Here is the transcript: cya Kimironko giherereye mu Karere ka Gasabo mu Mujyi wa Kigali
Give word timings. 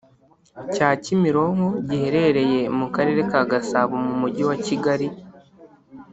cya 0.73 0.89
Kimironko 1.03 1.67
giherereye 1.89 2.61
mu 2.77 2.87
Karere 2.95 3.21
ka 3.31 3.41
Gasabo 3.51 3.93
mu 4.05 4.13
Mujyi 4.21 4.43
wa 4.49 4.57
Kigali 4.65 5.07